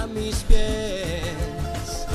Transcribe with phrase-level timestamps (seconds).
[0.00, 2.06] a mis pies.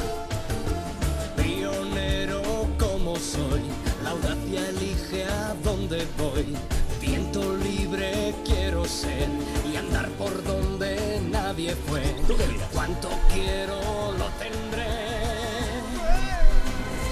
[1.35, 2.41] Pionero
[2.79, 3.61] como soy,
[4.03, 6.47] la audacia elige a dónde voy.
[6.99, 9.29] Viento libre quiero ser
[9.71, 12.03] y andar por donde nadie fue.
[12.73, 13.77] Cuanto quiero
[14.19, 14.87] lo tendré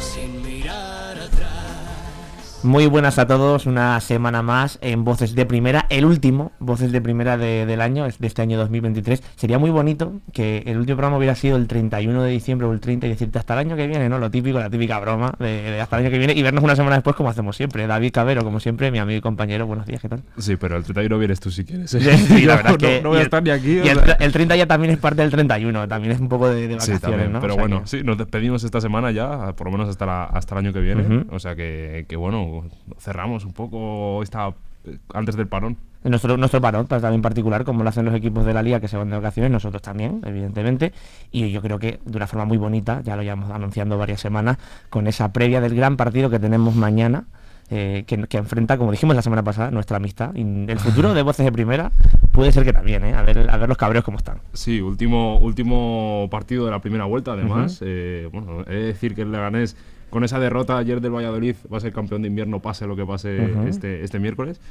[0.01, 1.02] sin mirar.
[2.63, 7.01] Muy buenas a todos, una semana más en Voces de Primera, el último Voces de
[7.01, 9.21] Primera de- del año, es de este año 2023.
[9.35, 12.79] Sería muy bonito que el último programa hubiera sido el 31 de diciembre o el
[12.79, 14.17] 30 y decirte hasta el año que viene, ¿no?
[14.17, 16.77] Lo típico, la típica broma de, de hasta el año que viene y vernos una
[16.77, 17.85] semana después como hacemos siempre.
[17.85, 20.23] David Cabero, como siempre, mi amigo y compañero, buenos días, ¿qué tal?
[20.37, 21.93] Sí, pero el 31 vienes tú si quieres.
[21.95, 21.99] ¿eh?
[22.17, 23.79] Sí, la verdad que- no, no voy a el- estar ni aquí.
[23.83, 26.61] Y el, el 30 ya también es parte del 31, también es un poco de,
[26.69, 27.41] de Sí, vacaciones, también, ¿no?
[27.41, 30.05] pero O sea bueno, que- sí, nos despedimos esta semana ya, por lo menos hasta,
[30.05, 31.25] la- hasta el año que viene.
[31.29, 32.52] O sea que, que bueno,
[32.99, 34.49] cerramos un poco esta
[34.85, 35.77] eh, antes del parón.
[36.03, 38.97] Nuestro, nuestro parón también particular, como lo hacen los equipos de la liga que se
[38.97, 40.91] van de vacaciones, nosotros también, evidentemente.
[41.31, 44.57] Y yo creo que de una forma muy bonita, ya lo llevamos anunciando varias semanas,
[44.89, 47.23] con esa previa del gran partido que tenemos mañana,
[47.69, 50.35] eh, que, que enfrenta, como dijimos la semana pasada, nuestra amistad.
[50.35, 51.91] Y el futuro de voces de primera
[52.33, 53.13] puede ser que también, ¿eh?
[53.13, 54.39] a, ver, a ver los cabreos cómo están.
[54.51, 57.79] Sí, último, último partido de la primera vuelta, además.
[57.81, 59.77] Eh, bueno, he de decir que el Leganés,
[60.13, 63.05] con esa derrota ayer del Valladolid, va a ser campeón de invierno, pase lo que
[63.05, 64.61] pase este, este miércoles.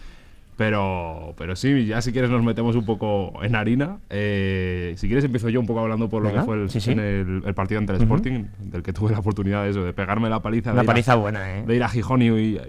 [0.57, 3.97] Pero, pero sí, ya si quieres nos metemos un poco en harina.
[4.11, 6.79] Eh, si quieres empiezo yo un poco hablando por lo Venga, que fue el, sí,
[6.79, 6.93] sí.
[6.93, 8.03] en el, el partido ante el.
[8.03, 10.71] Sporting, del que tuve la oportunidad de, eso, de pegarme la paliza.
[10.71, 11.65] de Una a- paliza buena, ¿eh?
[11.67, 12.27] de ir a Gijón y,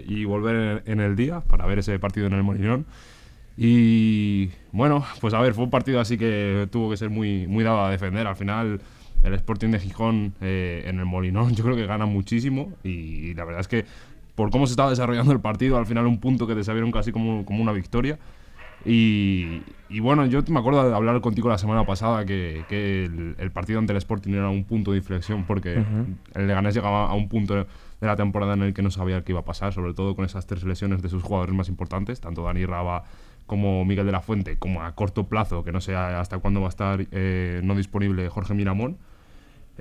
[0.08, 2.86] y volver en, en el día para ver ese partido en el Molinón.
[3.56, 7.62] Y bueno, pues a ver, fue un partido así que tuvo que ser muy, muy
[7.62, 8.26] dado a defender.
[8.26, 8.80] Al final,
[9.24, 12.72] el Sporting de Gijón eh, en el Molinón, yo creo que gana muchísimo.
[12.82, 13.84] Y, la verdad es que
[14.34, 17.12] por cómo se estaba desarrollando el partido, al final un punto que te sabieron casi
[17.12, 18.18] como, como una victoria.
[18.84, 23.34] Y, y bueno, yo me acuerdo de hablar contigo la semana pasada que, que el,
[23.38, 25.82] el partido ante el Sporting era un punto de inflexión porque
[26.34, 27.66] el Leganés llegaba a un punto de
[28.06, 30.46] la temporada en el que no sabía qué iba a pasar, sobre todo con esas
[30.46, 33.04] tres lesiones de sus jugadores más importantes, tanto Dani Raba
[33.46, 36.66] como Miguel de la Fuente, como a corto plazo, que no sé hasta cuándo va
[36.66, 38.98] a estar eh, no disponible Jorge Miramón.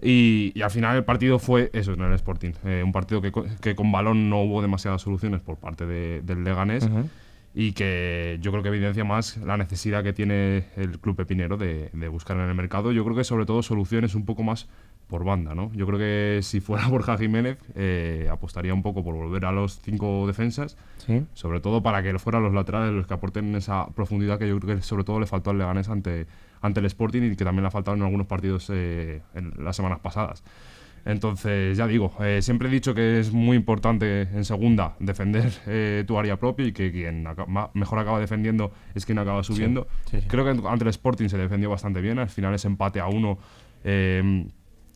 [0.02, 2.52] Y, y al final el partido fue eso en el Sporting.
[2.66, 3.31] eh, un partido que,
[3.62, 6.88] que con balón no hubo demasiadas soluciones por parte de- del Leganés
[7.56, 11.92] y que yo creo que evidencia más la necesidad que tiene el club pepinero de,
[11.94, 12.92] de buscar en el mercado.
[12.92, 14.68] Yo creo que sobre todo soluciones un poco más
[15.08, 15.72] por banda, ¿no?
[15.74, 19.80] Yo creo que si fuera Borja Jiménez eh, apostaría un poco por volver a los
[19.81, 21.24] cinco defensas, Sí.
[21.34, 24.78] sobre todo para que fueran los laterales los que aporten esa profundidad que yo creo
[24.78, 26.25] que sobre todo le faltó al Leganés ante,
[26.62, 29.75] ante el Sporting y que también le ha faltado en algunos partidos eh, en las
[29.75, 30.44] semanas pasadas.
[31.06, 36.06] Entonces, ya digo, eh, siempre he dicho que es muy importante en segunda defender eh,
[36.08, 39.88] tu área propia y que quien aca- ma- mejor acaba defendiendo es quien acaba subiendo.
[40.09, 40.28] sí, sí.
[40.30, 43.38] Creo que ante el Sporting se defendió bastante bien, al final ese empate a uno
[43.84, 44.47] eh,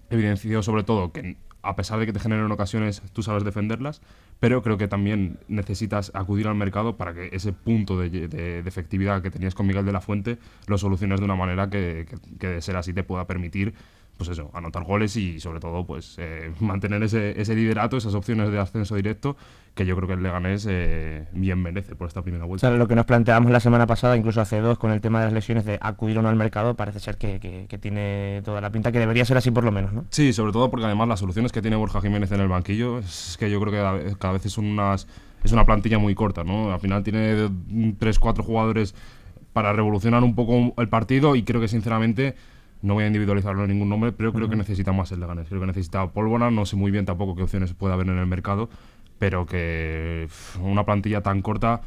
[0.10, 4.02] evidenció sobre todo que a pesar de que te generen ocasiones, tú sabes defenderlas,
[4.40, 8.70] pero creo que también necesitas acudir al mercado para que ese punto de, de- de
[8.70, 10.38] efectividad que tenías con Miguel de la Fuente
[10.68, 13.74] lo soluciones de una manera que, que- que de ser así te pueda permitir
[14.18, 18.52] pues eso, anotar goles y sobre todo pues eh, mantener ese, ese liderato, esas opciones
[18.52, 19.38] de ascenso directo
[19.76, 22.68] que yo creo que el Leganés eh, bien merece por esta primera O vuelta.
[22.68, 25.26] sea, lo que nos planteamos la semana pasada, incluso hace dos, con el tema de
[25.26, 28.60] las lesiones de acudir o no al mercado, parece ser que, que- que tiene toda
[28.60, 30.06] la pinta, que debería ser así por lo menos, ¿no?
[30.10, 33.38] Sí, sobre todo porque además las soluciones que tiene Borja Jiménez en el banquillo es
[33.40, 35.08] que yo creo que cada vez- es, unas,
[35.44, 36.74] es una plantilla muy corta, ¿no?
[36.74, 37.36] Al final tiene
[38.00, 38.96] 3-4 jugadores
[39.54, 42.36] para revolucionar un poco el partido y creo que sinceramente
[42.82, 45.48] no voy a individualizarlo en ningún nombre, pero creo que necesita más el Leganés.
[45.48, 48.28] Creo que necesita pólvora, no sé muy bien tampoco qué opciones puede haber en el
[48.28, 48.70] mercado,
[49.20, 50.28] pero que
[50.62, 51.82] una plantilla tan corta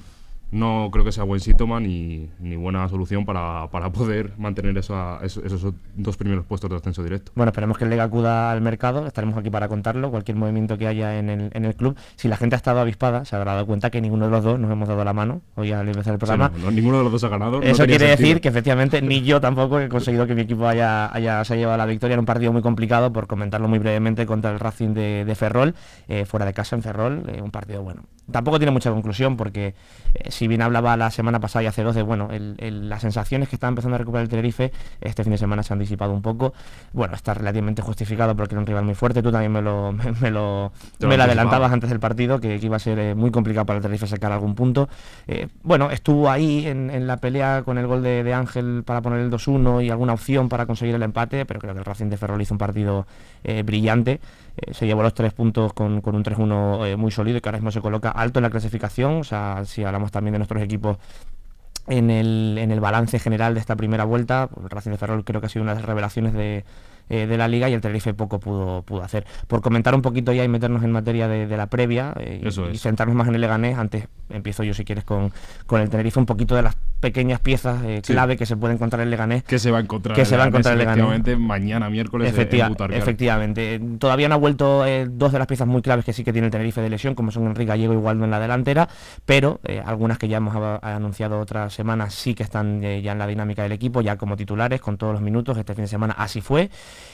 [0.53, 5.19] no creo que sea buen síntoma ni, ni buena solución para, para poder mantener esa-
[5.23, 7.33] esos, esos dos primeros puestos de ascenso directo.
[7.35, 10.87] Bueno, esperemos que el Lega acuda al mercado, estaremos aquí para contarlo, cualquier movimiento que
[10.87, 11.97] haya en el, en el club.
[12.17, 14.59] Si la gente ha estado avispada, se habrá dado cuenta que ninguno de los dos
[14.59, 16.51] nos hemos dado la mano hoy al empezar el Sí, programa.
[16.59, 17.63] no, no, ninguno de los dos ha ganado.
[17.63, 21.45] Eso quiere decir que efectivamente ni yo tampoco he conseguido que mi equipo haya, haya
[21.45, 24.51] se haya llevado la victoria en un partido muy complicado, por comentarlo muy brevemente, contra
[24.51, 25.75] el Racing de, de Ferrol,
[26.09, 28.03] eh, fuera de casa en Ferrol, eh, un partido bueno.
[28.31, 29.75] Tampoco tiene mucha conclusión porque
[30.15, 33.03] eh, si bien hablaba la semana pasada y hace dos de, bueno, el- el- las
[33.03, 36.13] sensaciones que está empezando a recuperar el Tenerife, este fin de semana se han disipado
[36.13, 36.53] un poco.
[36.93, 40.13] Bueno, está relativamente justificado porque era un rival muy fuerte, tú también me lo, me,
[40.21, 40.73] me lo,
[41.09, 43.77] me lo adelantabas antes del partido, que, que iba a ser eh, muy complicado para
[43.79, 44.89] el Tenerife sacar algún punto.
[45.27, 49.01] Eh, bueno, estuvo ahí en, en la pelea con el gol de, de Ángel para
[49.03, 52.07] poner el 2-1 y alguna opción para conseguir el empate, pero creo que el Racing
[52.11, 53.07] de Ferrol hizo un partido
[53.45, 54.21] eh, brillante.
[54.61, 57.49] Eh, se llevó los tres puntos con, con un 3-1 eh, muy sólido y que
[57.49, 59.21] ahora mismo se coloca alto en la clasificación.
[59.21, 60.99] O sea, si hablamos también de nuestros equipos
[61.87, 64.49] en el, en el balance general de esta primera vuelta.
[64.63, 66.65] El Racing de Ferrol creo que ha sido una de las revelaciones de,
[67.13, 69.27] eh, de la liga y el Tenerife poco pudo, pudo hacer.
[69.49, 72.41] Por comentar un poquito ya y meternos en materia de, la previa eh,
[72.73, 75.33] y, centrarnos más en el Leganés, antes empiezo yo si quieres con,
[75.67, 79.01] con el Tenerife, un poquito de las pequeñas piezas eh, clave que se puede encontrar
[79.01, 79.43] en el Leganés.
[79.43, 81.37] Que se va a encontrar, que se va a encontrar el Leganés.
[81.37, 83.81] mañana, miércoles, Efectivamente.
[83.99, 86.53] Todavía no ha vuelto dos de las piezas muy claves que sí que tiene el
[86.53, 88.89] Tenerife de lesión, como son Enrique Gallego y Waldo en la delantera,
[89.27, 93.65] pero algunas que ya hemos anunciado otras semanas sí que están ya en la dinámica
[93.65, 95.59] del equipo, ya como titulares, con todos los minutos.
[95.59, 96.71] Este fin de semana así fue.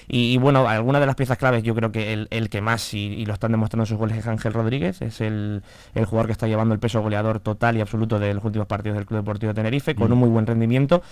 [0.08, 3.34] Y, bueno, algunas de las piezas claves, yo creo que el, que más, y, lo
[3.34, 5.62] están demostrando sus goles, es Ángel Rodríguez, es el,
[5.94, 9.06] jugador que está llevando el peso goleador total y absoluto de los últimos partidos del
[9.06, 11.02] Club Deportivo de Tenerife, con un muy buen rendimiento.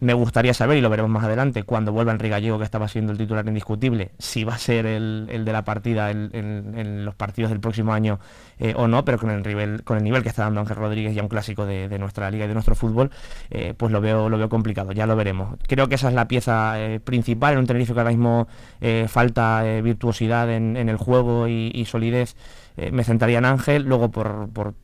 [0.00, 3.12] Me gustaría saber, y lo veremos más adelante, cuando vuelva Enrique Gallego, que estaba siendo
[3.12, 7.60] el titular indiscutible, si va a ser el, de la partida en, los partidos del
[7.60, 8.18] próximo año
[8.58, 11.14] eh, o no, pero con el, nivel, con el nivel que está dando Ángel Rodríguez,
[11.14, 13.10] ya un clásico de, nuestra liga y de nuestro fútbol,
[13.50, 15.58] eh, pues lo veo, lo veo complicado, ya lo veremos.
[15.68, 18.19] Creo que esa es la pieza eh, principal en un Tenerife que ahora mismo
[19.08, 22.36] falta virtuosidad en, el juego y, solidez.
[22.92, 24.74] me centraría en Ángel, luego por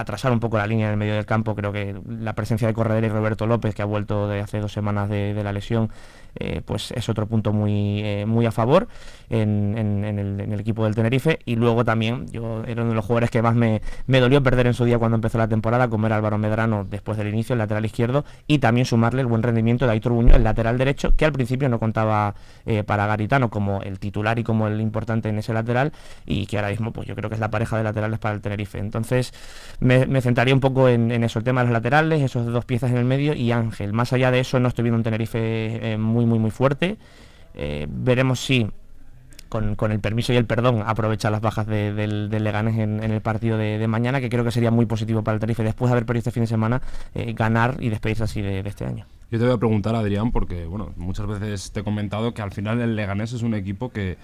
[0.00, 1.54] atrasar un poco la línea en el medio del campo.
[1.54, 4.72] Creo que la presencia de Corredera y Roberto López, que ha vuelto de hace dos
[4.72, 5.90] semanas de, la lesión,
[6.36, 8.88] eh, pues es otro punto muy, eh, muy a favor
[9.30, 11.38] en, el, equipo del Tenerife.
[11.44, 14.74] Y luego también, yo era uno de los jugadores que más me, dolió perder en
[14.74, 17.84] su día cuando empezó la temporada, como era Álvaro Medrano después del inicio, el lateral
[17.84, 21.32] izquierdo, y también sumarle el buen rendimiento de Aitor Buño, el lateral derecho, que al
[21.32, 22.34] principio no contaba
[22.66, 25.92] eh, para Garitano como el titular y como el importante en ese lateral,
[26.26, 28.40] y que ahora mismo pues yo creo que es la pareja de laterales para el
[28.40, 28.78] Tenerife.
[28.78, 29.32] Entonces,
[29.80, 32.96] me, centraría un poco en, eso, el tema de los laterales, esos dos piezas en
[32.96, 33.92] el medio y Ángel.
[33.92, 36.96] Más allá de eso, no estoy viendo un Tenerife muy, muy, muy fuerte.
[37.54, 38.68] Eh, veremos si
[39.48, 43.86] con, el permiso y el perdón aprovecha las bajas del, Leganés en, el partido de,
[43.88, 46.30] mañana, que creo que sería muy positivo para el Tenerife después de haber perdido este
[46.30, 46.82] fin de semana,
[47.14, 49.06] eh, ganar y despedirse así de, este año.
[49.30, 52.52] Yo te voy a preguntar, Adrián, porque bueno, muchas veces te he comentado que al
[52.52, 54.16] final el Leganés es un equipo que,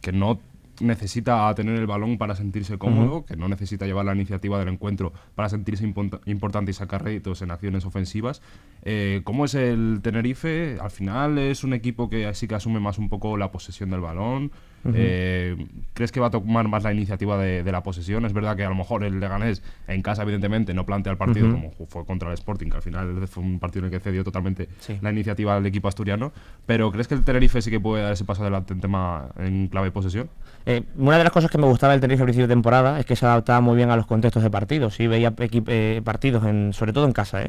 [0.00, 0.38] que no
[0.80, 5.12] necesita tener el balón para sentirse cómodo, que no necesita llevar la iniciativa del encuentro
[5.34, 8.42] para sentirse importante y sacar réditos en acciones ofensivas.
[8.82, 10.78] Eh, ¿Cómo es el Tenerife?
[10.80, 14.00] Al final es un equipo que sí que asume más un poco la posesión del
[14.00, 14.50] balón,
[14.94, 15.56] eh,
[15.94, 18.24] ¿Crees que va a tomar más la iniciativa de, la posesión?
[18.24, 21.50] Es verdad que a lo mejor el Leganés en casa, evidentemente, no plantea el partido
[21.50, 24.24] como fue contra el Sporting, que al final fue un partido en el que cedió
[24.24, 24.68] totalmente
[25.00, 26.32] la iniciativa del equipo asturiano.
[26.66, 29.68] Pero ¿crees que el Tenerife sí que puede dar ese paso adelante en tema en
[29.68, 30.28] clave de posesión?
[30.68, 33.06] Eh, una de las cosas que me gustaba del Tenerife al principio de temporada es
[33.06, 34.96] que se adaptaba muy bien a los contextos de partidos.
[34.96, 37.44] Sí, veía eh, partidos, en, sobre todo en casa,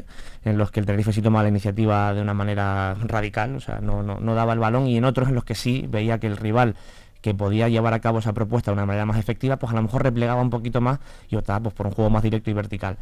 [0.45, 3.79] en los que el Tenerife sí tomaba la iniciativa de una manera radical, o sea,
[3.81, 6.37] no, no daba el balón, y en otros en los que sí veía que el
[6.37, 6.75] rival
[7.21, 9.81] que podía llevar a cabo esa propuesta de una manera más efectiva, pues a lo
[9.81, 12.97] mejor replegaba un poquito más y optaba pues, por un juego más directo y vertical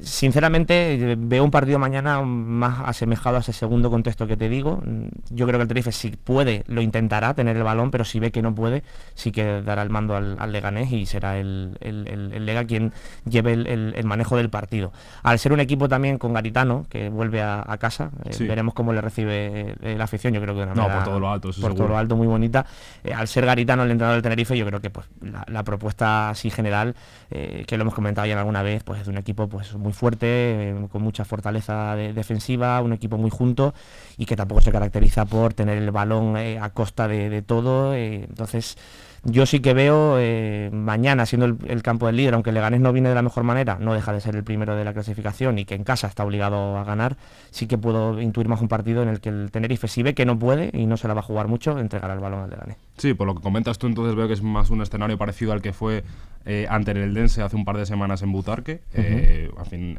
[0.00, 4.82] sinceramente veo un partido mañana más asemejado a ese segundo contexto que te digo.
[5.30, 8.32] Yo creo que el Tenerife si puede lo intentará tener el balón, pero si ve
[8.32, 8.82] que no puede,
[9.14, 12.92] sí que dará el mando al, Leganés y será el, Lega quien
[13.28, 14.92] lleve el, manejo del partido.
[15.22, 19.00] Al ser un equipo también con Garitano, que vuelve a, casa, eh, veremos cómo le
[19.00, 21.74] recibe eh, la afición, yo creo que de una no, por todo lo alto, por
[21.74, 22.66] todo lo alto muy bonita.
[23.02, 26.50] Eh, al ser Garitano el entrenador del Tenerife, yo creo que pues la, propuesta así
[26.50, 26.94] general,
[27.30, 30.26] que lo hemos comentado ya alguna vez, pues es de un equipo pues muy fuerte,
[30.70, 33.74] eh, con mucha fortaleza defensiva, un equipo muy junto
[34.16, 37.94] y que tampoco se caracteriza por tener el balón eh, a costa de, todo.
[37.94, 38.76] Eh, entonces,
[39.24, 42.92] yo sí que veo eh, mañana siendo el, campo del líder, aunque el Leganés no
[42.92, 45.64] viene de la mejor manera, no deja de ser el primero de la clasificación y
[45.64, 47.16] que en casa está obligado a ganar,
[47.50, 50.26] sí que puedo intuir más un partido en el que el Tenerife si ve que
[50.26, 52.76] no puede y no se la va a jugar mucho, entregará el balón al Leganés.
[52.98, 55.62] Sí, por lo que comentas tú entonces veo que es más un escenario parecido al
[55.62, 56.04] que fue
[56.44, 58.82] eh, ante el Eldense hace un par de semanas en Butarque.
[58.92, 59.50] Eh,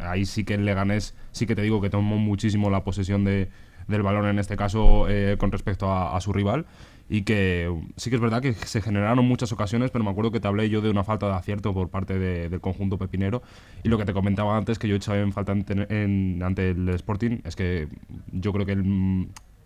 [0.02, 3.50] ahí sí que el Leganés, sí que te digo que tomó muchísimo la posesión de,
[3.88, 5.08] del balón en este caso
[5.40, 6.66] con respecto a su rival
[7.08, 10.40] y que sí que es verdad que se generaron muchas ocasiones, pero me acuerdo que
[10.40, 13.44] te hablé yo de una falta de acierto por parte del conjunto pepinero.
[13.84, 17.56] Y lo que te comentaba antes que yo echaba en falta ante el Sporting es
[17.56, 17.88] que
[18.32, 18.72] yo creo que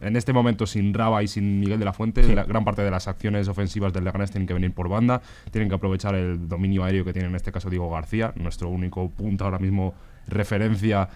[0.01, 2.91] en este momento sin Raba y sin Miguel de la Fuente, la gran parte de
[2.91, 6.84] las acciones ofensivas del Leganés tienen que venir por banda, tienen que aprovechar el dominio
[6.84, 9.93] aéreo que tiene en este caso Diego García, nuestro único punto ahora mismo
[10.27, 11.10] referencia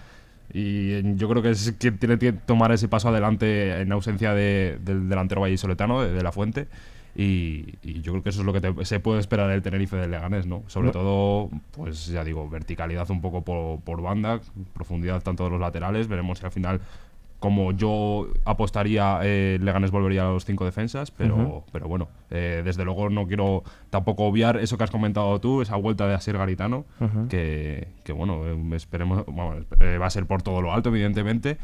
[0.54, 5.10] y yo creo que es quien tiene que tomar ese paso adelante en ausencia del
[5.10, 6.68] delantero vallisoletano, de, de la Fuente.
[7.16, 10.48] Y, yo creo que eso es lo que se puede esperar del Tenerife del Leganés,
[10.48, 10.64] ¿no?
[10.68, 14.42] Sobre todo, pues ya digo, verticalidad un poco por, por, banda,
[14.74, 16.08] profundidad tanto de los laterales.
[16.08, 16.82] Veremos si al final
[17.44, 22.86] como yo apostaría, eh, Leganés volvería a los cinco defensas, pero, pero bueno, eh, desde
[22.86, 26.86] luego no quiero tampoco obviar eso que has comentado tú, esa vuelta de Asier Garitano,
[27.30, 29.26] que, que, bueno, eh, esperemos,
[29.82, 31.58] eh, va a ser por todo lo alto, evidentemente,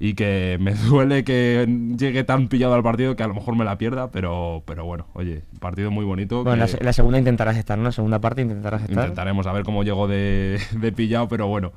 [0.00, 3.64] y que me duele que llegue tan pillado al partido que a lo mejor me
[3.64, 6.42] la pierda, pero, pero bueno, oye, partido muy bonito.
[6.42, 7.84] Bueno, la, la, segunda intentarás estar, ¿no?
[7.84, 9.04] La segunda parte intentarás estar.
[9.04, 11.70] Intentaremos a ver cómo llego de, de pillado, pero bueno.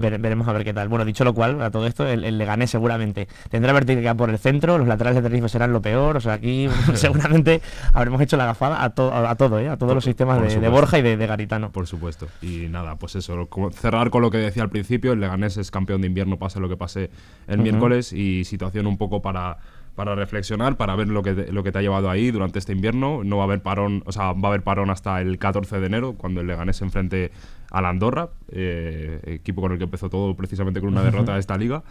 [0.00, 0.88] Veremos a ver qué tal.
[0.88, 4.38] Bueno, dicho lo cual, a todo esto, el, el Leganés seguramente tendrá vertical por el
[4.38, 7.60] centro, los laterales de Tenerife serán lo peor, o sea, aquí seguramente
[7.92, 9.68] habremos hecho la gafada a, to, a, a todo, ¿eh?
[9.68, 11.70] a todos por, los sistemas de, de, Borja y de, de, Garitano.
[11.70, 12.28] Por supuesto.
[12.40, 16.00] Y nada, pues eso, cerrar con lo que decía al principio, el Leganés es campeón
[16.00, 17.10] de invierno, pase lo que pase
[17.46, 17.62] el uh -huh.
[17.62, 19.58] miércoles, y situación un poco para
[19.94, 22.72] para reflexionar, para ver lo que, te, lo que te ha llevado ahí durante este
[22.72, 23.22] invierno.
[23.24, 25.86] No va a haber parón, o sea, va a haber parón hasta el 14 de
[25.86, 27.30] enero, cuando el Leganés se enfrente
[27.72, 31.40] a la Andorra, eh, equipo con el que empezó todo precisamente con una derrota de
[31.40, 31.82] esta liga.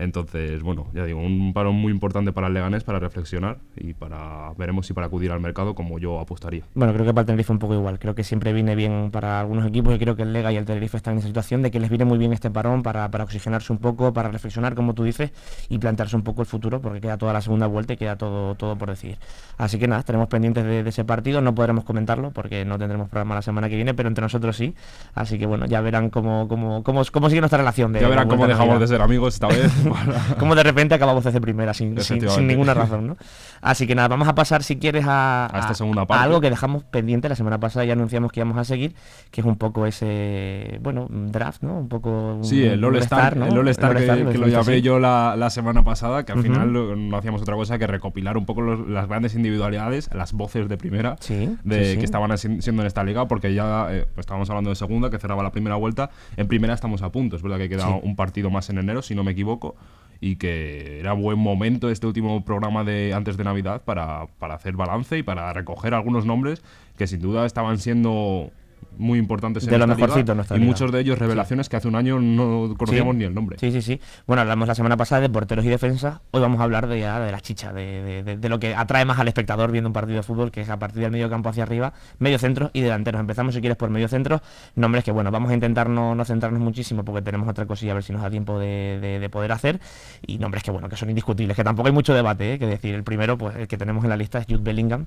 [0.00, 4.52] Entonces, bueno, ya digo, un parón muy importante para el Leganés para reflexionar y para
[4.56, 6.64] veremos si para acudir al mercado como yo apostaría.
[6.74, 7.98] Bueno, creo que para el Tenerife un poco igual.
[7.98, 10.64] Creo que siempre viene bien para algunos equipos y creo que el Lega y el
[10.64, 13.24] Tenerife están en esa situación de que les viene muy bien este parón para, para
[13.24, 15.32] oxigenarse un poco, para reflexionar, como tú dices,
[15.68, 18.54] y plantearse un poco el futuro, porque queda toda la segunda vuelta y queda todo,
[18.54, 19.18] todo por decidir.
[19.58, 21.42] Así que nada, estaremos pendientes de, de ese partido.
[21.42, 24.74] No podremos comentarlo porque no tendremos programa la semana que viene, pero entre nosotros sí.
[25.14, 27.92] Así que bueno, ya verán cómo, cómo, cómo, cómo sigue nuestra relación.
[27.92, 29.70] De, ya verán cómo dejamos de ser amigos esta vez.
[30.38, 33.16] como de repente acabamos de hacer primera sin, sin, sin, ninguna razón, ¿no?
[33.60, 36.20] Así que nada, vamos a pasar si quieres a, a esta segunda parte.
[36.20, 38.94] A algo que dejamos pendiente la semana pasada y anunciamos que íbamos a seguir,
[39.30, 41.78] que es un poco ese, bueno, draft, ¿no?
[41.78, 43.46] Un poco Sí, el All Star, ¿no?
[43.46, 44.82] El All Star que, que, lo llamé sí.
[44.82, 46.44] yo la, la, semana pasada, que al uh -huh.
[46.44, 50.68] final no hacíamos otra cosa que recopilar un poco los, las grandes individualidades, las voces
[50.68, 54.48] de primera sí, de, que estaban siendo en esta liga, porque ya eh, pues estábamos
[54.50, 57.58] hablando de segunda, que cerraba la primera vuelta, en primera estamos a punto, es verdad
[57.58, 59.76] que queda un partido más en enero, si no me equivoco,
[60.20, 64.76] y que era buen momento este último programa de antes de Navidad para, para hacer
[64.76, 66.62] balance y para recoger algunos nombres
[66.98, 68.50] que sin duda estaban siendo
[68.96, 71.70] muy importantes de lo esta mejorcito liga, y muchos de ellos revelaciones sí.
[71.70, 73.18] que hace un año no conocíamos sí.
[73.18, 73.56] ni el nombre.
[73.58, 74.00] Sí, sí, sí.
[74.26, 76.20] Bueno, hablamos la semana pasada de porteros y defensas.
[76.30, 79.04] Hoy vamos a hablar de, ya, de la chicha, de, de, de, lo que atrae
[79.04, 81.48] más al espectador viendo un partido de fútbol, que es a partir del medio campo
[81.48, 83.20] hacia arriba, medio centro y delanteros.
[83.20, 84.42] Empezamos, si quieres, por medio centro.
[84.74, 87.94] Nombres que, bueno, vamos a intentar no, no centrarnos muchísimo porque tenemos otra cosilla a
[87.94, 89.80] ver si nos da tiempo de, poder hacer.
[90.26, 92.58] Y nombres que, bueno, que son indiscutibles, que tampoco hay mucho debate, ¿eh?
[92.58, 92.94] que decir.
[92.94, 95.06] El primero, pues el que tenemos en la lista es Jude Bellingham.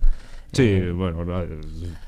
[0.53, 1.25] Sí, eh, bueno,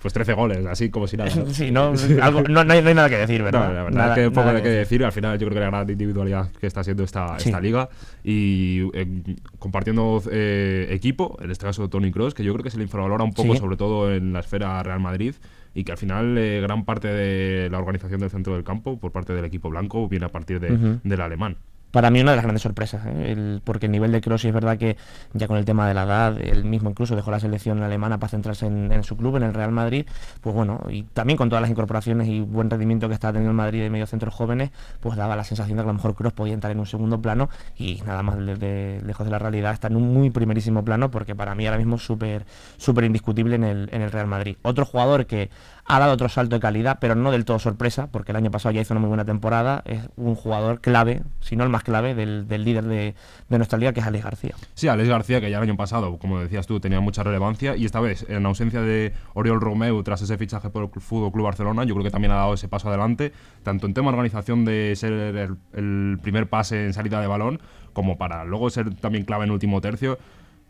[0.02, 1.32] pues 13 goles, así como si nada.
[1.56, 3.68] sí, no, algo, no, no, hay, no, hay, nada que decir, ¿verdad?
[3.68, 5.04] No, la verdad nada, es que poco hay que decir.
[5.04, 7.50] Al final, yo creo que la gran individualidad que está siendo esta, sí.
[7.50, 7.90] esta liga
[8.24, 12.78] y eh, compartiendo eh, equipo, en este caso Tony Cross, que yo creo que se
[12.78, 13.60] le infravalora un poco, sí.
[13.60, 15.36] sobre todo en la esfera Real Madrid
[15.74, 19.12] y que al final eh, gran parte de la organización del centro del campo por
[19.12, 21.00] parte del equipo blanco viene a partir de, uh -huh.
[21.04, 21.58] del alemán
[21.96, 23.62] para mí una de las grandes sorpresas, ¿eh?
[23.64, 24.98] porque el nivel de Kroos es verdad que
[25.32, 28.32] ya con el tema de la edad, él mismo incluso dejó la selección alemana para
[28.32, 30.06] centrarse en, su club, en el Real Madrid,
[30.42, 33.56] pues bueno, y también con todas las incorporaciones y buen rendimiento que está teniendo el
[33.56, 36.34] Madrid de medio centros jóvenes, pues daba la sensación de que a lo mejor Kroos
[36.34, 37.48] podía entrar en un segundo plano
[37.78, 41.34] y nada más de, lejos de la realidad está en un muy primerísimo plano porque
[41.34, 44.58] para mí ahora mismo es súper súper indiscutible en el, en el Real Madrid.
[44.64, 45.50] Otro jugador que
[45.88, 48.74] ha dado otro salto de calidad, pero no del todo sorpresa, porque el año pasado
[48.74, 52.16] ya hizo una muy buena temporada, es un jugador clave, si no el más clave,
[52.16, 53.16] del, del líder de,
[53.50, 54.56] de, nuestra liga, que es Alex García.
[54.74, 57.86] Sí, Alex García, que ya el año pasado, como decías tú, tenía mucha relevancia, y
[57.86, 61.84] esta vez, en ausencia de Oriol Romeu, tras ese fichaje por el Fútbol Club Barcelona,
[61.84, 64.96] yo creo que también ha dado ese paso adelante, tanto en tema de organización de
[64.96, 67.62] ser el, el primer pase en salida de balón,
[67.94, 70.18] como para luego ser también clave en último tercio.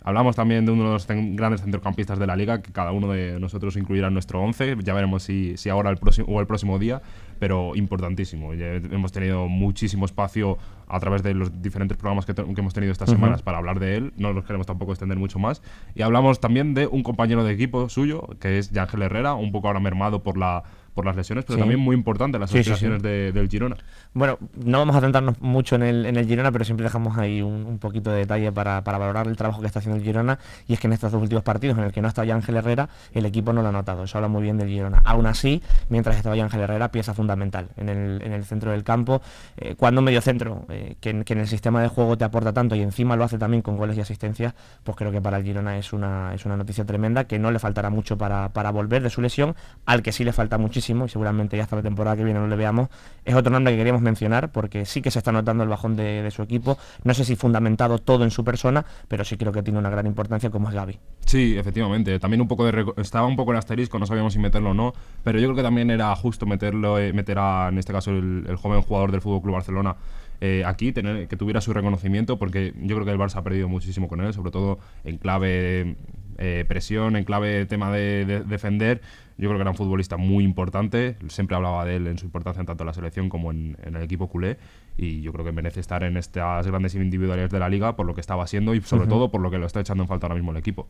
[0.06, 3.40] Hablamos también de uno de los grandes centrocampistas de la liga, que cada uno de
[3.40, 4.78] nosotros incluirá en nuestro 11.
[4.84, 7.02] Ya veremos si, si ahora el próximo, o el próximo día,
[7.40, 8.54] pero importantísimo.
[8.54, 12.92] Ya hemos tenido muchísimo espacio a través de los diferentes programas que, que hemos tenido
[12.92, 13.16] estas uh -huh.
[13.16, 14.14] semanas para hablar de él.
[14.16, 15.64] No nos queremos tampoco extender mucho más.
[15.96, 19.70] Y hablamos también de un compañero de equipo suyo, que es Ángel Herrera, un poco
[19.70, 21.60] ahora mermado por la por las lesiones, pero sí.
[21.60, 23.76] también muy importante las sí, sí, de, del Girona.
[24.14, 27.42] Bueno, no vamos a centrarnos mucho en el, en el Girona, pero siempre dejamos ahí
[27.42, 30.40] un, un poquito de detalle para, para, valorar el trabajo que está haciendo el Girona,
[30.68, 32.90] y es que en estos dos últimos partidos en el que no estaba Ángel Herrera,
[33.14, 35.02] el equipo no lo ha notado, eso habla muy bien del Girona.
[35.04, 39.22] Aún así, mientras estaba Ángel Herrera, pieza fundamental en el, en el centro del campo,
[39.58, 42.54] eh, cuando un medio centro eh, que, que, en el sistema de juego te aporta
[42.54, 45.44] tanto y encima lo hace también con goles y asistencias, pues creo que para el
[45.44, 49.04] Girona es una, es una noticia tremenda, que no le faltará mucho para, para volver
[49.04, 52.16] de su lesión, al que sí le falta muchísimo, y seguramente ya hasta la temporada
[52.16, 52.90] que viene no le veamos,
[53.24, 56.30] es otro nombre que queríamos mencionar porque sí que se está notando el bajón de,
[56.32, 56.78] su equipo.
[57.04, 60.06] No sé si fundamentado todo en su persona, pero sí creo que tiene una gran
[60.06, 61.00] importancia como es Gaby.
[61.26, 62.20] Sí, efectivamente.
[62.20, 64.94] También un poco de estaba un poco el asterisco, no sabíamos si meterlo o no,
[65.24, 68.46] pero yo creo que también era justo meterlo, eh, meter a, en este caso, el,
[68.48, 69.96] el joven jugador del Fútbol Club Barcelona
[70.42, 73.70] eh, aquí, tener, que tuviera su reconocimiento, porque yo creo que el Barça ha perdido
[73.70, 75.96] muchísimo con él, sobre todo en clave
[76.38, 79.02] eh, presión, en clave tema de, defender.
[79.38, 82.64] Yo creo que era un futbolista muy importante, siempre hablaba de él en su importancia
[82.64, 84.58] tanto en la selección como en, el equipo culé
[84.98, 88.14] y yo creo que merece estar en estas grandes individualidades de la liga por lo
[88.14, 90.36] que estaba haciendo y sobre todo por lo que lo está echando en falta ahora
[90.36, 90.88] mismo el equipo.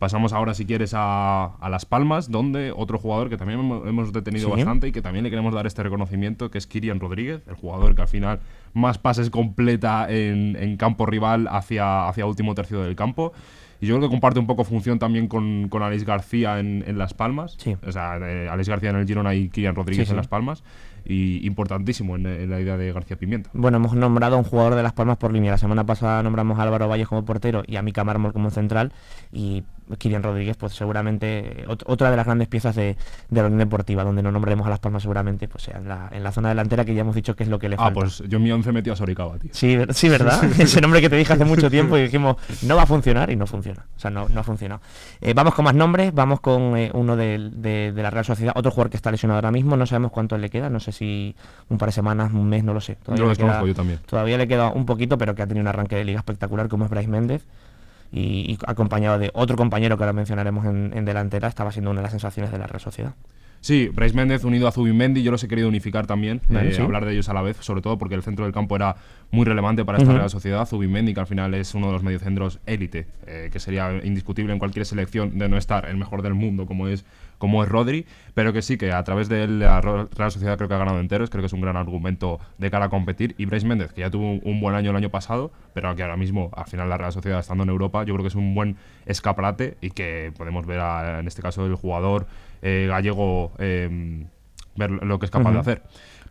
[0.00, 4.88] Pasamos ahora, si quieres, a, Las Palmas, donde otro jugador que también hemos detenido bastante
[4.88, 8.00] y que también le queremos dar este reconocimiento, que es Kirian Rodríguez, el jugador que
[8.00, 8.40] al final
[8.72, 13.34] más pases completa en, campo rival hacia, hacia último tercio del campo.
[13.80, 16.98] Y yo creo que comparte un poco función también con, con Alex García en, en
[16.98, 17.56] Las Palmas.
[17.86, 20.62] O sea, eh, Alex García en el Girona y Kirian Rodríguez en Las Palmas
[21.04, 23.50] y importantísimo en, la idea de García Pimienta.
[23.52, 25.50] Bueno, hemos nombrado a un jugador de Las Palmas por línea.
[25.50, 28.92] La semana pasada nombramos a Álvaro Valles como portero y a Mica Mármol como central
[29.32, 29.64] y
[29.98, 32.96] Kirian Rodríguez, pues seguramente otra de las grandes piezas de,
[33.28, 36.08] de la Unión Deportiva, donde no nombraremos a Las Palmas seguramente, pues sea en la,
[36.12, 38.00] en la zona delantera que ya hemos dicho que es lo que le ah, falta.
[38.00, 39.50] Ah, pues yo en mi 11 metí a Soricaba, tío.
[39.52, 40.42] Sí, sí ¿verdad?
[40.58, 43.36] Ese nombre que te dije hace mucho tiempo y dijimos, no va a funcionar y
[43.36, 43.86] no funciona.
[43.96, 44.80] O sea, no, no ha funcionado.
[45.20, 48.70] Eh, vamos con más nombres, vamos con eh, uno de, de, la Real Sociedad, otro
[48.70, 51.78] jugador que está lesionado ahora mismo, no sabemos cuánto le queda, no sé si un
[51.78, 52.96] par de semanas, un mes, no lo sé.
[52.96, 53.98] Todavía yo lo desconozco, yo también.
[54.06, 56.84] Todavía le queda un poquito, pero que ha tenido un arranque de liga espectacular como
[56.84, 57.46] es Bryce Méndez.
[58.12, 62.10] Y, acompañado de otro compañero que ahora mencionaremos en, delantera, estaba siendo una de las
[62.10, 63.14] sensaciones de la Real Sociedad.
[63.60, 67.12] Sí, Bryce Méndez unido a Zubimendi, yo los he querido unificar también, eh, hablar de
[67.12, 68.96] ellos a la vez, sobre todo porque el centro del campo era
[69.30, 70.66] muy relevante para esta Real Sociedad.
[70.66, 74.58] Zubimendi, que al final es uno de los mediocentros élite, eh, que sería indiscutible en
[74.58, 77.04] cualquier selección de no estar el mejor del mundo, como es
[77.40, 80.74] como es Rodri, pero que sí que a través de la Real Sociedad creo que
[80.74, 83.34] ha ganado enteros, creo que es un gran argumento de cara a competir.
[83.38, 86.18] Y Bryce Méndez, que ya tuvo un buen año el año pasado, pero que ahora
[86.18, 88.76] mismo, al final, la Real Sociedad estando en Europa, yo creo que es un buen
[89.06, 90.80] escaparate y que podemos ver,
[91.18, 92.26] en este caso, el jugador
[92.60, 94.26] eh, gallego eh,
[94.76, 95.82] ver lo que es capaz de hacer.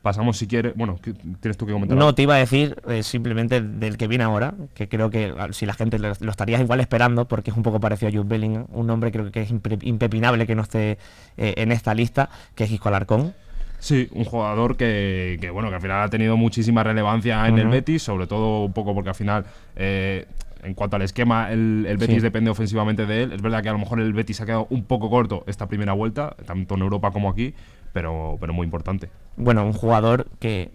[0.02, 0.98] Pasamos si quieres, bueno,
[1.42, 1.98] tienes tú que comentar.
[1.98, 5.66] No, te iba a decir eh, simplemente del que viene ahora, que creo que si
[5.66, 8.90] la gente lo, estaría igual esperando, porque es un poco parecido a Jude Bellingham, un
[8.90, 10.98] hombre creo que es impepinable que no esté
[11.38, 13.34] eh, en esta lista, que es Isco Alarcón.
[13.80, 18.04] Sí, un jugador que, bueno, que al final ha tenido muchísima relevancia en el Betis,
[18.04, 20.26] sobre todo un poco porque al final eh,
[20.64, 23.32] en cuanto al esquema, el, Betis depende ofensivamente de él.
[23.34, 25.94] Es verdad que a lo mejor el Betis ha quedado un poco corto esta primera
[25.94, 27.54] vuelta, tanto en Europa como aquí,
[27.94, 29.10] pero, pero muy importante.
[29.38, 30.72] Bueno, un jugador que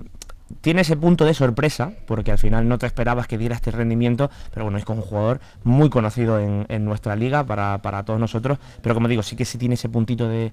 [0.61, 4.30] tiene ese punto de sorpresa, porque al final no te esperabas que diera este rendimiento,
[4.52, 8.94] pero bueno, es como un jugador muy conocido en, nuestra liga para, todos nosotros, pero
[8.94, 10.52] como digo, sí que sí tiene ese puntito de,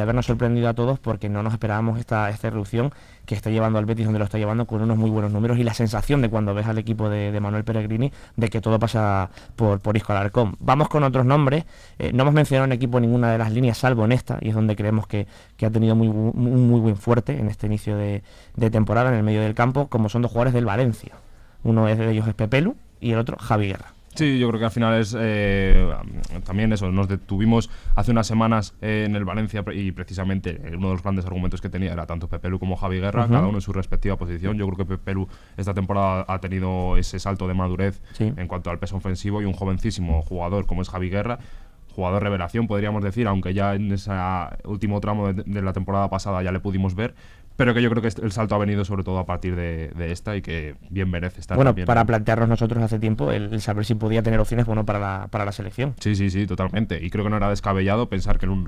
[0.00, 2.92] habernos sorprendido a todos porque no nos esperábamos esta, esta erupción
[3.26, 5.64] que está llevando al Betis donde lo está llevando con unos muy buenos números y
[5.64, 9.80] la sensación de cuando ves al equipo de, Manuel Peregrini de que todo pasa por,
[9.80, 10.56] por Isco Alarcón.
[10.60, 11.64] Vamos con otros nombres,
[11.98, 14.50] eh, no hemos mencionado un equipo en ninguna de las líneas salvo en esta y
[14.50, 15.26] es donde creemos que,
[15.64, 18.22] ha tenido muy, muy, buen fuerte en este inicio de,
[18.70, 21.12] temporada en el medio del campo, como son dos jugadores del Valencia.
[21.62, 23.94] Uno de ellos es Pepelu y el otro Javi Guerra.
[24.14, 25.92] Sí, yo creo que al final es eh,
[26.44, 26.90] también eso.
[26.92, 31.24] Nos detuvimos hace unas semanas eh, en el Valencia y precisamente uno de los grandes
[31.24, 34.56] argumentos que tenía era tanto Pepelu como Javi Guerra, cada uno en su respectiva posición.
[34.56, 38.78] Yo creo que Pepelu esta temporada ha tenido ese salto de madurez en cuanto al
[38.78, 41.40] peso ofensivo y un jovencísimo jugador como es Javi Guerra
[41.94, 44.10] jugador revelación, podríamos decir, aunque ya en ese
[44.64, 47.14] último tramo de, la temporada pasada ya le pudimos ver,
[47.56, 50.36] pero que yo creo que el salto ha venido sobre todo a partir de, esta
[50.36, 54.22] y que bien merece estar Bueno, para plantearnos nosotros hace tiempo el, saber si podía
[54.22, 55.94] tener opciones bueno para la, para la selección.
[56.00, 57.04] Sí, sí, sí, totalmente.
[57.04, 58.64] Y creo que no era descabellado pensar que en un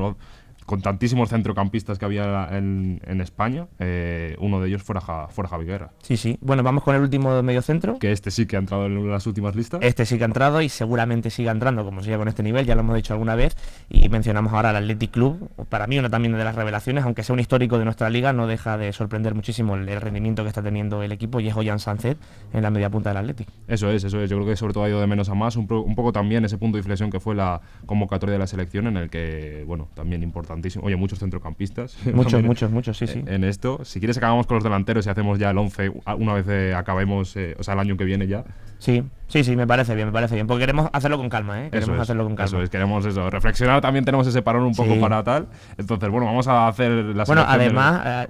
[0.67, 5.93] con tantísimos centrocampistas que había en, España, eh, uno de ellos fuera, fuera Javi Guerra.
[6.03, 6.37] Sí, sí.
[6.41, 7.99] Bueno, vamos con el último medio centro.
[7.99, 9.81] Que este sí que ha entrado en las últimas listas.
[9.83, 12.75] Este sí que ha entrado y seguramente siga entrando, como sigue con este nivel, ya
[12.75, 13.57] lo hemos dicho alguna vez.
[13.89, 17.33] Y mencionamos ahora al Athletic Club, para mí una también de las revelaciones, aunque sea
[17.33, 21.03] un histórico de nuestra liga, no deja de sorprender muchísimo el, rendimiento que está teniendo
[21.03, 22.17] el equipo y es Ollán Sánchez
[22.53, 23.49] en la media punta del Athletic.
[23.69, 24.29] Eso es, eso es.
[24.29, 26.45] Yo creo que sobre todo ha ido de menos a más, un, un poco también
[26.45, 29.89] ese punto de inflexión que fue la convocatoria de la selección en el que, bueno,
[29.95, 30.23] también
[30.57, 30.87] importantísimo.
[30.87, 33.23] Oye, muchos centros campistas Muchos, muchos, muchos, sí, sí.
[33.27, 33.85] En esto.
[33.85, 37.37] Si quieres, acabamos con los delanteros y hacemos ya el 11 una vez eh, acabemos,
[37.37, 38.45] eh, o sea, el año que viene ya.
[38.79, 40.47] Sí, sí, sí, me parece bien, me parece bien.
[40.47, 41.71] Porque queremos hacerlo con calma, ¿eh?
[41.71, 42.47] Queremos hacerlo con calma.
[42.47, 43.31] Eso es, queremos eso.
[43.31, 45.49] Reflexionar también tenemos ese parón un poco para tal.
[45.77, 48.29] Entonces, bueno, vamos a hacer la Bueno, además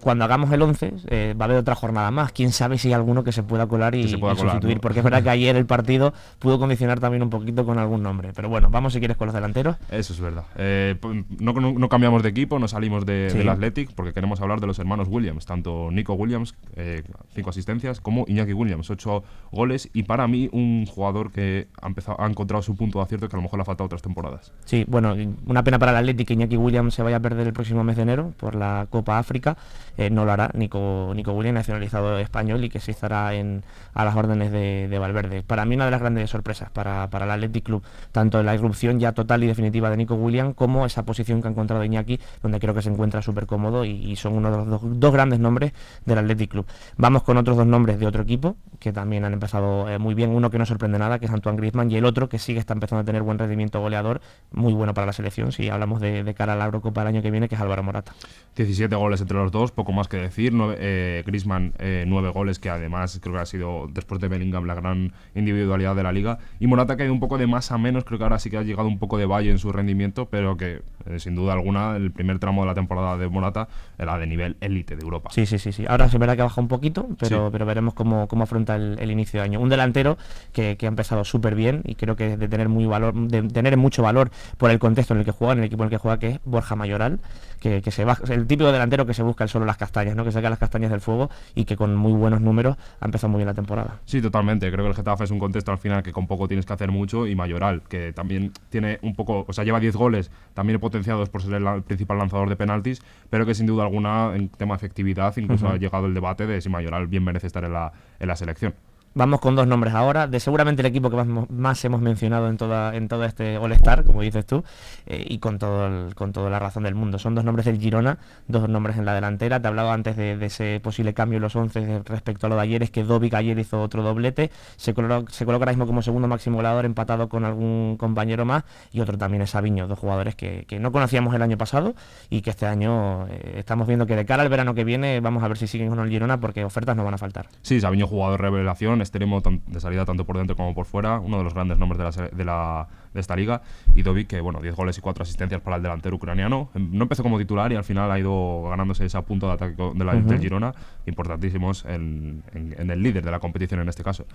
[0.00, 2.32] cuando hagamos el 11 eh, va a haber otra jornada más.
[2.32, 4.80] Quién sabe si hay alguno que se pueda colar y, sustituir.
[4.80, 8.32] Porque es verdad que ayer el partido pudo condicionar también un poquito con algún nombre.
[8.34, 9.76] Pero bueno, vamos si quieres con los delanteros.
[9.90, 10.44] Eso es verdad.
[10.56, 10.96] Eh,
[11.38, 15.08] no, cambiamos de equipo, no salimos de, del Athletic porque queremos hablar de los hermanos
[15.10, 15.46] Williams.
[15.46, 17.02] Tanto Nico Williams, eh,
[17.34, 19.88] cinco asistencias, como Iñaki Williams, ocho goles.
[19.92, 23.36] Y para mí, un jugador que ha, empezado, ha encontrado su punto de acierto que
[23.36, 24.52] a lo mejor le ha faltado otras temporadas.
[24.64, 25.14] Sí, bueno,
[25.46, 27.96] una pena para el Athletic que Iñaki Williams se vaya a perder el próximo mes
[27.96, 29.56] de enero por la Copa África
[29.96, 34.04] eh, no lo hará Nico, Nico Williams, nacionalizado español y que sí estará en, a
[34.04, 35.42] las órdenes de, Valverde.
[35.42, 38.98] Para mí una de las grandes sorpresas para, para el Athletic Club, tanto la irrupción
[38.98, 42.58] ya total y definitiva de Nico Williams como esa posición que ha encontrado Iñaki, donde
[42.58, 45.72] creo que se encuentra súper cómodo y, son uno de los dos, grandes nombres
[46.04, 46.66] del Athletic Club.
[46.96, 50.30] Vamos con otros dos nombres de otro equipo que también han empezado eh, muy bien,
[50.30, 52.74] uno que no sorprende nada, que es Antoine Griezmann, y el otro que sigue está
[52.74, 54.20] empezando a tener buen rendimiento goleador,
[54.52, 57.30] muy bueno para la selección, si hablamos de, cara a la Eurocopa el año que
[57.30, 58.12] viene, que es Álvaro Morata.
[58.56, 63.18] 17 goles entre los dos, poco más que decir, eh, Griezmann 9 goles, que además
[63.22, 66.96] creo que ha sido después de Bellingham la gran individualidad de la liga, y Morata
[66.96, 68.62] que ha ido un poco de más a menos, creo que ahora sí que ha
[68.62, 72.10] llegado un poco de valle en su rendimiento, pero que eh, sin duda alguna el
[72.10, 75.30] primer tramo de la temporada de Morata era de nivel élite de Europa.
[75.32, 75.84] Sí, sí, sí, sí.
[75.88, 79.40] Ahora se verá que baja un poquito, pero, pero veremos cómo, cómo afronta el, inicio
[79.40, 79.60] de año.
[79.60, 80.18] Un delantero
[80.52, 83.76] que, que ha empezado súper bien y creo que de tener muy valor, de tener
[83.76, 85.98] mucho valor por el contexto en el que juega, en el equipo en el que
[85.98, 87.20] juega, que es Borja Mayoral,
[87.60, 90.24] que, que se baja, el típico delantero que se busca solo las castañas, ¿no?
[90.24, 93.38] que saca las castañas del fuego y que con muy buenos números ha empezado muy
[93.38, 94.00] bien la temporada.
[94.04, 94.70] Sí, totalmente.
[94.70, 96.90] Creo que el Getafe es un contexto al final que con poco tienes que hacer
[96.90, 101.28] mucho y Mayoral, que también tiene un poco, o sea, lleva 10 goles, también potenciados
[101.28, 104.78] por ser el, principal lanzador de penaltis, pero que sin duda alguna en tema de
[104.78, 108.28] efectividad incluso ha llegado el debate de si Mayoral bien merece estar en la, en
[108.28, 108.74] la selección.
[109.16, 112.94] Vamos con dos nombres ahora, de seguramente el equipo que más, hemos mencionado en toda
[112.94, 114.62] en todo este All-Star, como dices tú,
[115.06, 117.18] eh, y con todo con toda la razón del mundo.
[117.18, 119.58] Son dos nombres del Girona, dos nombres en la delantera.
[119.62, 122.82] Te hablaba antes de, ese posible cambio en los 11 respecto a lo de ayer,
[122.82, 126.56] es que Dovic ayer hizo otro doblete, se, se coloca ahora mismo como segundo máximo
[126.56, 130.92] goleador, empatado con algún compañero más, y otro también es Sabiño, dos jugadores que, no
[130.92, 131.94] conocíamos el año pasado
[132.28, 135.42] y que este año eh, estamos viendo que de cara al verano que viene vamos
[135.42, 137.48] a ver si siguen con el Girona porque ofertas no van a faltar.
[137.62, 141.44] Sí, Sabiño jugador revelación, extremo de salida tanto por dentro como por fuera, uno de
[141.44, 143.62] los grandes nombres de, la, de, esta liga.
[143.94, 146.70] Y Dovic, que bueno, 10 goles y 4 asistencias para el delantero ucraniano.
[146.74, 149.92] Em, no empezó como titular y al final ha ido ganándose ese punto de ataque
[149.94, 150.74] de la, del Girona,
[151.06, 154.26] importantísimos en, en, el líder de la competición en este caso.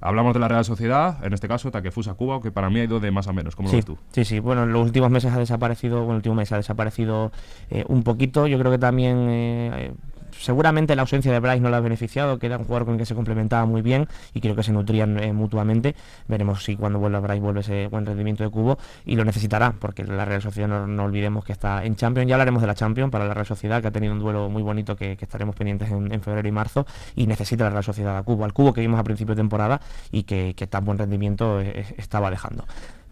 [0.00, 3.00] Hablamos de la Real Sociedad, en este caso Takefusa Cuba, que para mí ha ido
[3.00, 3.56] de más a menos.
[3.56, 3.98] ¿Cómo sí, lo ves tú?
[4.12, 7.32] Sí, sí, bueno, en los últimos meses ha desaparecido, bueno, el último mes ha desaparecido
[7.70, 8.46] eh, un poquito.
[8.46, 9.92] Yo creo que también eh,
[10.40, 12.98] seguramente la ausencia de Bryce no la ha beneficiado, que era un jugador con el
[12.98, 15.94] que se complementaba muy bien y creo que se nutrían eh, mutuamente.
[16.28, 20.04] Veremos si cuando vuelva Bryce vuelve ese buen rendimiento de Cubo y lo necesitará, porque
[20.04, 22.28] la Real Sociedad no, olvidemos que está en Champions.
[22.28, 24.62] Ya hablaremos de la Champions para la Real Sociedad, que ha tenido un duelo muy
[24.62, 28.44] bonito que, estaremos pendientes en, febrero y marzo y necesita la Real Sociedad a Cubo,
[28.44, 29.80] al Cubo que vimos a principio de temporada
[30.12, 32.64] y que, tan buen rendimiento eh, estaba dejando.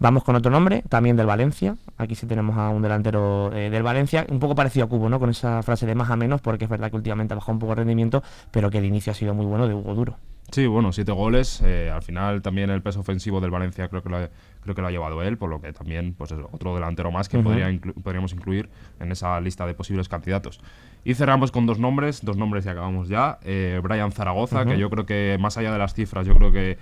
[0.03, 1.77] Vamos con otro nombre, también del Valencia.
[1.97, 5.17] Aquí sí tenemos a un delantero eh, del Valencia, un poco parecido a Cubo, ¿no?
[5.17, 7.59] Con esa frase de más a menos, porque es verdad que últimamente ha bajado un
[7.59, 10.17] poco el rendimiento, pero que el inicio ha sido muy bueno de Hugo Duro.
[10.51, 11.61] Sí, bueno, siete goles.
[11.63, 14.17] Eh, al final también el peso ofensivo del Valencia creo que lo,
[14.59, 17.29] creo que lo ha llevado él, por lo que también pues es otro delantero más
[17.29, 20.59] que podríamos incluir en esa lista de posibles candidatos.
[21.05, 23.39] Y cerramos con dos nombres, dos nombres y acabamos ya.
[23.43, 26.77] Eh, Brian Zaragoza, que yo creo que más allá de las cifras, yo creo que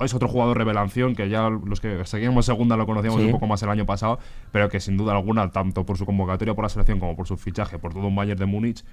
[0.00, 3.62] es otro jugador revelación que ya los que seguimos segunda lo conocíamos un poco más
[3.62, 4.18] el año pasado,
[4.52, 7.36] pero que sin duda alguna, tanto por su convocatoria por la selección como por su
[7.36, 8.84] fichaje por todo un Bayern de Múnich,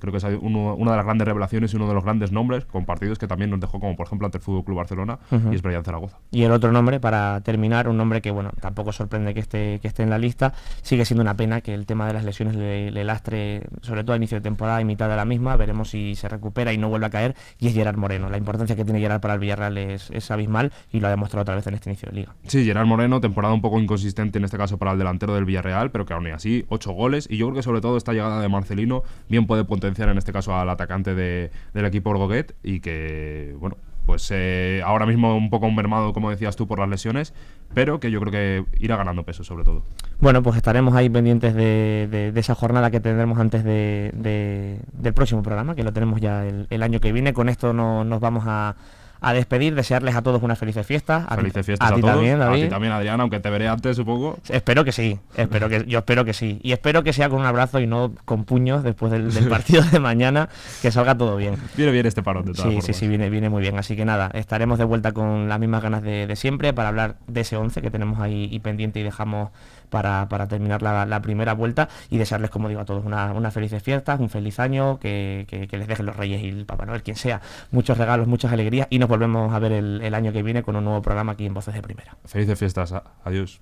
[0.00, 3.18] creo que es una de las grandes revelaciones y uno de los grandes nombres compartidos
[3.18, 5.18] que también nos dejó, como por ejemplo ante el Fútbol Club Barcelona
[5.50, 6.18] y es Brian Zaragoza.
[6.30, 9.88] Y el otro nombre, para terminar, un nombre que bueno, tampoco sorprende que esté, que
[9.88, 13.04] esté en la lista, sigue siendo una pena que el tema de las lesiones le,
[13.04, 16.28] lastre, sobre todo a inicio de temporada y mitad de la misma, veremos si se
[16.28, 18.30] recupera y no vuelve a caer, y es Gerard Moreno.
[18.30, 21.54] La importancia que tiene Gerard para el Villarreal es, abismal y lo ha demostrado otra
[21.54, 22.34] vez en este inicio de liga.
[22.46, 25.90] Sí, Gerard Moreno, temporada un poco inconsistente en este caso para el delantero del Villarreal,
[25.90, 28.48] pero que aún así, ocho goles, y yo creo que sobre todo esta llegada de
[28.48, 29.64] Marcelino bien puede
[29.98, 33.76] en este caso a atacante de, del equipo Orgoguet y que, bueno,
[34.06, 37.32] pues eh, ahora mismo un poco mermado, como decías tú, por las lesiones,
[37.74, 39.84] pero que yo creo que irá ganando peso sobre todo.
[40.20, 45.74] Bueno, pues estaremos ahí pendientes de, esa jornada que tendremos antes de, del próximo programa,
[45.74, 47.32] que lo tenemos ya el, año que viene.
[47.32, 48.74] Con esto no, nos vamos a
[49.20, 51.24] a despedir, desearles a todos unas felices fiestas.
[51.28, 54.38] A felices fiestas a, ti también, A ti también, Adriana, aunque te veré antes, supongo.
[54.48, 56.60] Espero que sí, espero que, yo espero que sí.
[56.62, 60.00] Y espero que sea con un abrazo y no con puños después del, partido de
[60.00, 60.48] mañana,
[60.82, 61.56] que salga todo bien.
[61.76, 63.78] Viene bien este parón, de todas Sí, sí, sí, viene, viene muy bien.
[63.78, 67.16] Así que nada, estaremos de vuelta con las mismas ganas de, de siempre para hablar
[67.26, 69.50] de ese 11 que tenemos ahí y pendiente y dejamos
[69.90, 74.20] para, terminar la, primera vuelta y desearles, como digo, a todos unas una felices fiestas,
[74.20, 77.98] un feliz año, que, les dejen los Reyes y el Papá Noel, quien sea, muchos
[77.98, 81.02] regalos, muchas alegrías y nos volvemos a ver el, año que viene con un nuevo
[81.02, 82.16] programa aquí en Voces de Primera.
[82.24, 82.94] Felices fiestas,
[83.24, 83.60] adiós.